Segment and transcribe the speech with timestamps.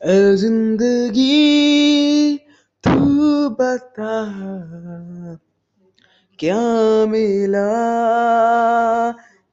[0.00, 2.36] اے زندگی
[2.84, 4.24] تو بتا
[6.38, 7.68] کیا ملا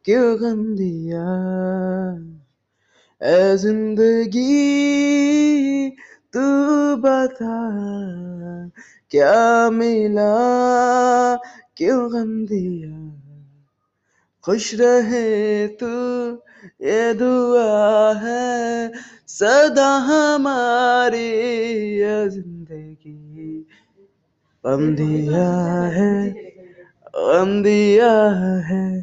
[0.05, 1.25] کیوں غم دیا
[3.21, 5.89] اے زندگی
[6.33, 7.57] تو بتا
[9.11, 10.35] کیا ملا
[11.75, 13.09] کیوں غم دیا
[14.43, 15.87] خوش رہے تو
[16.79, 18.87] یہ دعا ہے
[19.39, 21.29] صدا ہماری
[22.29, 23.63] زندگی۔
[24.63, 26.49] غم دیا ہے،
[27.13, 28.31] غم دیا
[28.69, 29.01] ہے۔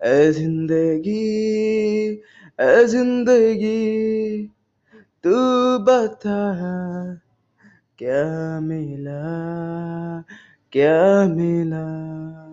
[0.00, 2.16] اے زندگی
[2.58, 4.46] اے زندگی،
[5.20, 5.34] تو
[5.78, 6.40] بتا
[7.96, 9.22] کیا ملا
[10.70, 12.43] کیا ملا۔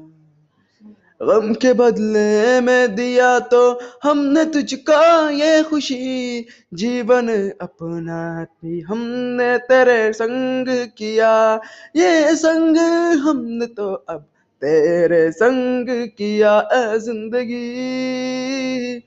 [1.21, 8.81] غم کے بدلے میں دیا تو ہم نے تجھ کا یہ خوشی، جیون اپنا بھی
[8.89, 11.57] ہم نے تیرے سنگ کیا۔
[11.93, 12.09] یہ
[12.41, 12.77] سنگ
[13.25, 14.21] ہم نے تو اب
[14.61, 18.99] تیرے سنگ کیا۔ اے زندگی،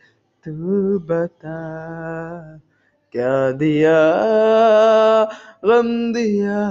[0.44, 2.56] تو بتا
[3.12, 4.14] کیا دیا،
[5.62, 6.70] غم دیا۔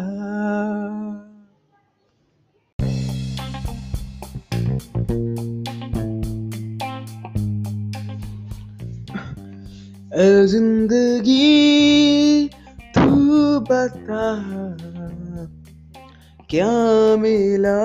[10.17, 12.47] اے زندگی
[12.95, 14.25] تو بتا
[16.47, 17.79] کیا ملا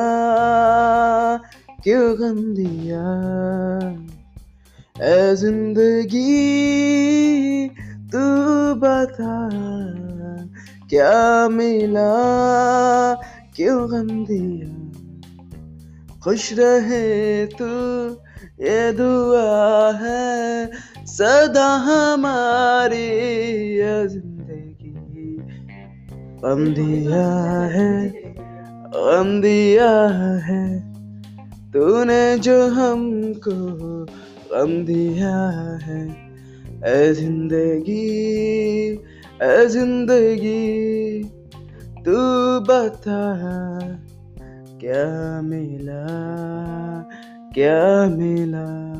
[1.82, 3.06] کیوں غم دیا
[5.04, 6.28] اے زندگی
[8.12, 9.36] تو بتا
[10.90, 12.12] کیا ملا
[13.54, 14.68] کیوں غم دیا
[16.20, 17.72] خوش رہے تو
[18.58, 20.64] یہ دعا ہے
[21.18, 23.08] صدا ہماری
[24.06, 25.38] زندگی۔
[26.42, 28.08] غم دیا ہے،
[28.92, 30.10] غم دیا
[30.48, 30.92] ہے۔
[31.72, 33.50] تو نے جو ہم کو
[34.50, 35.50] غم دیا
[35.86, 36.06] ہے۔
[36.84, 38.96] اے زندگی
[39.40, 41.22] اے زندگی،
[42.04, 42.16] تو
[42.60, 43.78] بتا
[44.78, 46.06] کیا ملا
[47.54, 48.97] کیا ملا۔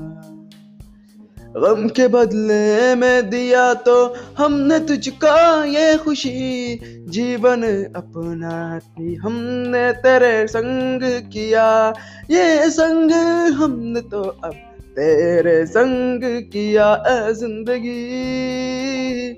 [1.55, 6.77] غم کے بدلے میں دیا تو ہم نے تجھ کا یہ خوشی
[7.07, 7.65] جیون
[7.95, 11.93] اپنا بھی ہم نے تیرے سنگ کیا،
[12.29, 13.11] یہ سنگ
[13.59, 14.53] ہم نے تو اب
[14.95, 19.35] تیرے سنگ کیا۔ اے زندگی،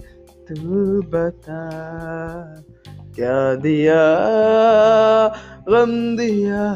[0.48, 1.68] تو بتا
[3.14, 4.18] کیا دیا،
[5.66, 6.72] غم دیا۔